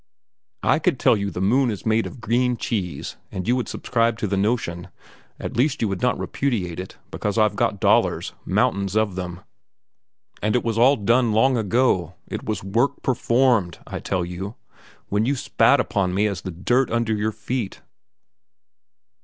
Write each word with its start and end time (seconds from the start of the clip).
I 0.63 0.79
could 0.79 0.99
tell 0.99 1.15
you 1.15 1.29
the 1.29 1.41
moon 1.43 1.69
is 1.69 1.85
made 1.85 2.07
of 2.07 2.19
green 2.19 2.57
cheese 2.57 3.17
and 3.31 3.47
you 3.47 3.55
would 3.55 3.69
subscribe 3.69 4.17
to 4.17 4.25
the 4.25 4.35
notion, 4.35 4.87
at 5.39 5.55
least 5.55 5.79
you 5.79 5.87
would 5.89 6.01
not 6.01 6.17
repudiate 6.17 6.79
it, 6.79 6.97
because 7.11 7.37
I've 7.37 7.55
got 7.55 7.79
dollars, 7.79 8.33
mountains 8.43 8.95
of 8.95 9.13
them. 9.13 9.41
And 10.41 10.55
it 10.55 10.63
was 10.63 10.75
all 10.75 10.95
done 10.95 11.33
long 11.33 11.55
ago; 11.55 12.15
it 12.27 12.43
was 12.43 12.63
work 12.63 13.03
performed, 13.03 13.77
I 13.85 13.99
tell 13.99 14.25
you, 14.25 14.55
when 15.09 15.27
you 15.27 15.35
spat 15.35 15.79
upon 15.79 16.15
me 16.15 16.25
as 16.25 16.41
the 16.41 16.49
dirt 16.49 16.89
under 16.89 17.13
your 17.13 17.31
feet." 17.31 17.81